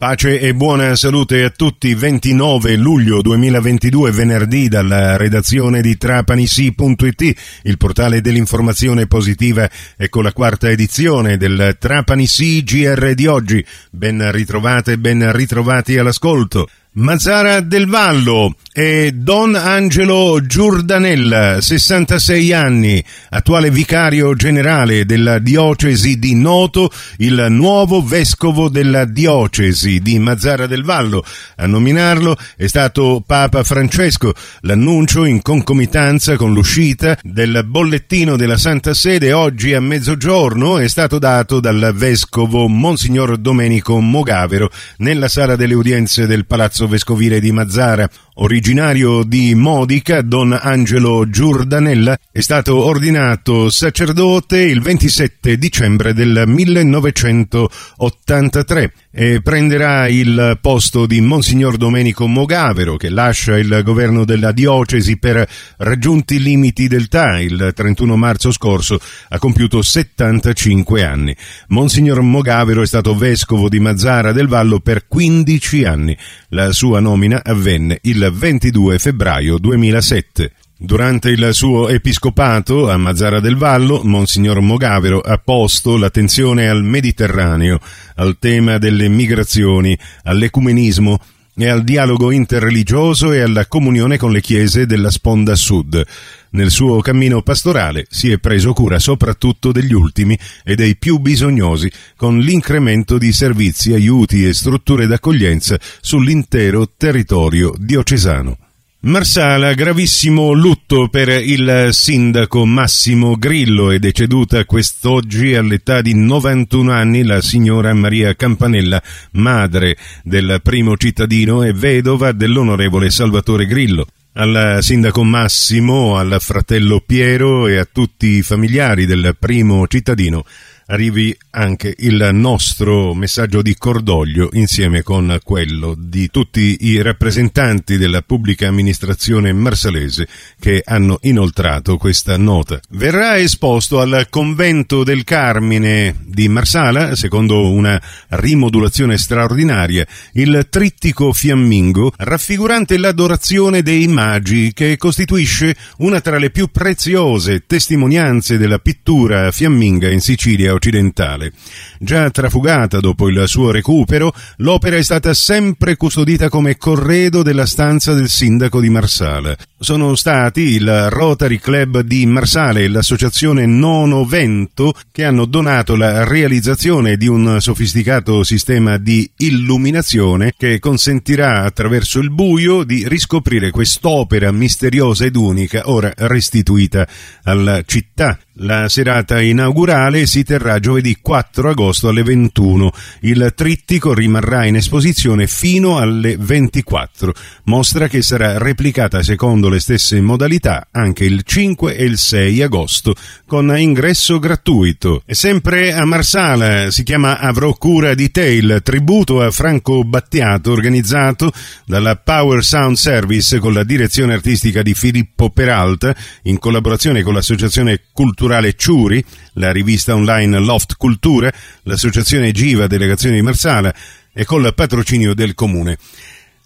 Pace 0.00 0.40
e 0.40 0.54
buona 0.54 0.96
salute 0.96 1.44
a 1.44 1.50
tutti. 1.50 1.92
29 1.92 2.74
luglio 2.76 3.20
2022, 3.20 4.10
venerdì, 4.12 4.66
dalla 4.66 5.18
redazione 5.18 5.82
di 5.82 5.98
trapanisi.it, 5.98 7.60
il 7.64 7.76
portale 7.76 8.22
dell'informazione 8.22 9.06
positiva. 9.06 9.68
Ecco 9.98 10.22
la 10.22 10.32
quarta 10.32 10.70
edizione 10.70 11.36
del 11.36 11.76
Trapanisi 11.78 12.64
GR 12.64 13.12
di 13.12 13.26
oggi. 13.26 13.62
Ben 13.90 14.32
ritrovate 14.32 14.96
ben 14.96 15.32
ritrovati 15.32 15.98
all'ascolto. 15.98 16.66
Mazzara 16.92 17.60
del 17.60 17.86
Vallo 17.86 18.56
e 18.72 19.12
Don 19.14 19.54
Angelo 19.54 20.44
Giordanella, 20.44 21.60
66 21.60 22.52
anni, 22.52 23.04
attuale 23.28 23.70
vicario 23.70 24.34
generale 24.34 25.04
della 25.04 25.38
diocesi 25.38 26.18
di 26.18 26.34
Noto, 26.34 26.90
il 27.18 27.46
nuovo 27.50 28.02
vescovo 28.02 28.68
della 28.68 29.04
diocesi 29.04 30.00
di 30.00 30.18
Mazzara 30.18 30.66
del 30.66 30.82
Vallo. 30.82 31.24
A 31.58 31.66
nominarlo 31.66 32.36
è 32.56 32.66
stato 32.66 33.22
Papa 33.24 33.62
Francesco. 33.62 34.34
L'annuncio 34.62 35.24
in 35.24 35.42
concomitanza 35.42 36.34
con 36.34 36.52
l'uscita 36.52 37.16
del 37.22 37.62
bollettino 37.64 38.34
della 38.34 38.58
Santa 38.58 38.94
Sede 38.94 39.32
oggi 39.32 39.74
a 39.74 39.80
mezzogiorno 39.80 40.78
è 40.78 40.88
stato 40.88 41.20
dato 41.20 41.60
dal 41.60 41.92
vescovo 41.94 42.66
Monsignor 42.66 43.36
Domenico 43.36 44.00
Mogavero 44.00 44.70
nella 44.96 45.28
sala 45.28 45.54
delle 45.54 45.74
udienze 45.74 46.26
del 46.26 46.46
Palazzo 46.46 46.79
palazzo 46.80 46.88
vescovile 46.88 47.40
di 47.40 47.52
Mazzara. 47.52 48.08
Originario 48.42 49.22
di 49.22 49.54
Modica, 49.54 50.22
Don 50.22 50.58
Angelo 50.58 51.28
Giordanella 51.28 52.16
è 52.32 52.40
stato 52.40 52.82
ordinato 52.82 53.68
sacerdote 53.68 54.62
il 54.62 54.80
27 54.80 55.58
dicembre 55.58 56.14
del 56.14 56.44
1983 56.46 58.92
e 59.12 59.42
prenderà 59.42 60.08
il 60.08 60.56
posto 60.62 61.04
di 61.04 61.20
Monsignor 61.20 61.76
Domenico 61.76 62.26
Mogavero 62.26 62.96
che 62.96 63.10
lascia 63.10 63.58
il 63.58 63.82
governo 63.84 64.24
della 64.24 64.52
diocesi 64.52 65.18
per 65.18 65.46
raggiunti 65.78 66.40
limiti 66.40 66.86
d'età 66.88 67.40
il 67.40 67.72
31 67.74 68.16
marzo 68.16 68.52
scorso 68.52 68.98
ha 69.28 69.38
compiuto 69.38 69.82
75 69.82 71.04
anni. 71.04 71.36
Monsignor 71.68 72.22
Mogavero 72.22 72.80
è 72.80 72.86
stato 72.86 73.14
vescovo 73.14 73.68
di 73.68 73.80
Mazzara 73.80 74.32
del 74.32 74.48
Vallo 74.48 74.80
per 74.80 75.06
15 75.08 75.84
anni. 75.84 76.16
La 76.50 76.72
sua 76.72 77.00
nomina 77.00 77.42
avvenne 77.44 77.98
il 78.30 78.36
22 78.36 78.98
febbraio 78.98 79.58
2007. 79.58 80.52
Durante 80.78 81.30
il 81.30 81.50
suo 81.52 81.88
episcopato 81.88 82.88
a 82.88 82.96
Mazzara 82.96 83.40
del 83.40 83.56
Vallo, 83.56 84.02
Monsignor 84.04 84.60
Mogavero 84.60 85.20
ha 85.20 85.36
posto 85.36 85.96
l'attenzione 85.96 86.68
al 86.68 86.84
Mediterraneo, 86.84 87.80
al 88.14 88.38
tema 88.38 88.78
delle 88.78 89.08
migrazioni, 89.08 89.98
all'ecumenismo 90.22 91.18
e 91.62 91.68
al 91.68 91.84
dialogo 91.84 92.30
interreligioso 92.30 93.32
e 93.32 93.40
alla 93.40 93.66
comunione 93.66 94.16
con 94.16 94.32
le 94.32 94.40
chiese 94.40 94.86
della 94.86 95.10
sponda 95.10 95.54
sud. 95.54 96.04
Nel 96.50 96.70
suo 96.70 97.00
cammino 97.00 97.42
pastorale 97.42 98.06
si 98.08 98.30
è 98.30 98.38
preso 98.38 98.72
cura 98.72 98.98
soprattutto 98.98 99.72
degli 99.72 99.92
ultimi 99.92 100.38
e 100.64 100.74
dei 100.74 100.96
più 100.96 101.18
bisognosi, 101.18 101.90
con 102.16 102.38
l'incremento 102.38 103.18
di 103.18 103.32
servizi, 103.32 103.92
aiuti 103.92 104.46
e 104.46 104.54
strutture 104.54 105.06
d'accoglienza 105.06 105.78
sull'intero 106.00 106.92
territorio 106.96 107.74
diocesano. 107.76 108.69
Marsala, 109.02 109.72
gravissimo 109.72 110.52
lutto 110.52 111.08
per 111.08 111.30
il 111.30 111.88
sindaco 111.90 112.66
Massimo 112.66 113.34
Grillo, 113.36 113.90
è 113.90 113.98
deceduta 113.98 114.66
quest'oggi 114.66 115.54
all'età 115.54 116.02
di 116.02 116.14
91 116.14 116.92
anni 116.92 117.22
la 117.22 117.40
signora 117.40 117.94
Maria 117.94 118.36
Campanella, 118.36 119.02
madre 119.32 119.96
del 120.22 120.60
primo 120.62 120.98
cittadino 120.98 121.62
e 121.62 121.72
vedova 121.72 122.32
dell'onorevole 122.32 123.08
Salvatore 123.08 123.64
Grillo. 123.64 124.06
Al 124.34 124.80
sindaco 124.82 125.24
Massimo, 125.24 126.18
al 126.18 126.36
fratello 126.38 127.00
Piero 127.00 127.68
e 127.68 127.78
a 127.78 127.88
tutti 127.90 128.26
i 128.26 128.42
familiari 128.42 129.06
del 129.06 129.34
primo 129.38 129.86
cittadino 129.88 130.44
arrivi 130.90 131.36
anche 131.50 131.94
il 131.98 132.30
nostro 132.32 133.14
messaggio 133.14 133.62
di 133.62 133.76
cordoglio 133.76 134.50
insieme 134.52 135.02
con 135.02 135.38
quello 135.42 135.94
di 135.96 136.30
tutti 136.30 136.78
i 136.80 137.00
rappresentanti 137.00 137.96
della 137.96 138.22
pubblica 138.22 138.68
amministrazione 138.68 139.52
marsalese 139.52 140.26
che 140.58 140.82
hanno 140.84 141.18
inoltrato 141.22 141.96
questa 141.96 142.36
nota. 142.36 142.80
Verrà 142.90 143.38
esposto 143.38 144.00
al 144.00 144.26
convento 144.30 145.04
del 145.04 145.24
Carmine 145.24 146.16
di 146.24 146.48
Marsala, 146.48 147.14
secondo 147.14 147.70
una 147.70 148.00
rimodulazione 148.30 149.16
straordinaria, 149.16 150.06
il 150.32 150.66
trittico 150.68 151.32
fiammingo 151.32 152.12
raffigurante 152.16 152.98
l'adorazione 152.98 153.82
dei 153.82 154.08
magi 154.08 154.72
che 154.72 154.96
costituisce 154.96 155.76
una 155.98 156.20
tra 156.20 156.38
le 156.38 156.50
più 156.50 156.68
preziose 156.68 157.64
testimonianze 157.66 158.58
della 158.58 158.78
pittura 158.78 159.52
fiamminga 159.52 160.10
in 160.10 160.20
Sicilia 160.20 160.74
occidentale. 160.80 161.52
Già 161.98 162.30
trafugata 162.30 162.98
dopo 163.00 163.28
il 163.28 163.44
suo 163.46 163.70
recupero, 163.70 164.32
l'opera 164.56 164.96
è 164.96 165.02
stata 165.02 165.34
sempre 165.34 165.96
custodita 165.96 166.48
come 166.48 166.78
corredo 166.78 167.42
della 167.42 167.66
stanza 167.66 168.14
del 168.14 168.30
sindaco 168.30 168.80
di 168.80 168.88
Marsala. 168.88 169.54
Sono 169.78 170.14
stati 170.14 170.60
il 170.60 171.08
Rotary 171.10 171.58
Club 171.58 172.00
di 172.00 172.24
Marsale 172.26 172.82
e 172.82 172.88
l'associazione 172.88 173.66
Nono 173.66 174.24
Vento 174.24 174.94
che 175.12 175.24
hanno 175.24 175.44
donato 175.44 175.96
la 175.96 176.24
realizzazione 176.24 177.16
di 177.16 177.28
un 177.28 177.60
sofisticato 177.60 178.42
sistema 178.42 178.96
di 178.96 179.30
illuminazione 179.36 180.52
che 180.56 180.78
consentirà 180.78 181.62
attraverso 181.62 182.18
il 182.20 182.30
buio 182.30 182.84
di 182.84 183.06
riscoprire 183.06 183.70
quest'opera 183.70 184.50
misteriosa 184.50 185.26
ed 185.26 185.36
unica 185.36 185.82
ora 185.90 186.12
restituita 186.16 187.06
alla 187.44 187.82
città 187.84 188.38
la 188.54 188.88
serata 188.88 189.40
inaugurale 189.40 190.26
si 190.26 190.42
terrà 190.42 190.80
giovedì 190.80 191.16
4 191.20 191.70
agosto 191.70 192.08
alle 192.08 192.24
21. 192.24 192.90
Il 193.20 193.52
trittico 193.54 194.12
rimarrà 194.12 194.66
in 194.66 194.74
esposizione 194.74 195.46
fino 195.46 195.98
alle 195.98 196.36
24, 196.36 197.32
mostra 197.64 198.08
che 198.08 198.22
sarà 198.22 198.58
replicata 198.58 199.22
secondo 199.22 199.68
le 199.68 199.78
stesse 199.78 200.20
modalità 200.20 200.88
anche 200.90 201.24
il 201.24 201.42
5 201.44 201.96
e 201.96 202.04
il 202.04 202.18
6 202.18 202.62
agosto, 202.62 203.14
con 203.46 203.72
ingresso 203.78 204.38
gratuito. 204.40 205.22
E 205.24 205.34
sempre 205.34 205.94
a 205.94 206.04
Marsala 206.04 206.90
si 206.90 207.04
chiama 207.04 207.38
Avrò 207.38 207.72
cura 207.74 208.14
di 208.14 208.30
te, 208.30 208.46
il 208.46 208.80
tributo 208.82 209.40
a 209.40 209.50
Franco 209.52 210.02
Battiato 210.02 210.72
organizzato 210.72 211.52
dalla 211.86 212.16
Power 212.16 212.64
Sound 212.64 212.96
Service 212.96 213.58
con 213.58 213.72
la 213.72 213.84
direzione 213.84 214.34
artistica 214.34 214.82
di 214.82 214.92
Filippo 214.92 215.50
Peralta 215.50 216.14
in 216.42 216.58
collaborazione 216.58 217.22
con 217.22 217.34
l'associazione 217.34 218.00
culturale 218.12 218.39
culturale 218.40 218.72
Ciuri, 218.72 219.22
la 219.54 219.70
rivista 219.70 220.14
online 220.14 220.58
Loft 220.60 220.96
Culture, 220.96 221.52
l'associazione 221.82 222.52
Giva 222.52 222.86
Delegazione 222.86 223.34
di 223.34 223.42
Marsala 223.42 223.94
e 224.32 224.46
col 224.46 224.72
patrocinio 224.74 225.34
del 225.34 225.54
comune. 225.54 225.98